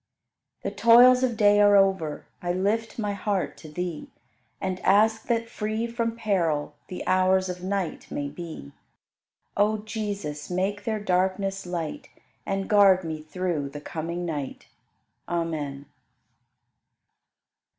35. 0.63 0.63
The 0.63 0.81
toils 0.83 1.21
of 1.21 1.37
day 1.37 1.59
are 1.61 1.75
over; 1.75 2.25
I 2.41 2.53
lift 2.53 2.97
my 2.97 3.13
heart 3.13 3.55
to 3.57 3.69
Thee 3.69 4.09
And 4.59 4.79
ask 4.79 5.27
that 5.27 5.47
free 5.47 5.85
from 5.85 6.15
peril 6.15 6.73
The 6.87 7.05
hours 7.05 7.49
of 7.49 7.61
night 7.63 8.09
may 8.09 8.27
be. 8.27 8.71
O 9.55 9.77
Jesus, 9.77 10.49
make 10.49 10.85
their 10.85 10.99
darkness 10.99 11.67
light 11.67 12.09
And 12.47 12.67
guard 12.67 13.03
me 13.03 13.21
through 13.21 13.69
the 13.69 13.79
coming 13.81 14.25
night. 14.25 14.69
Amen. 15.29 15.85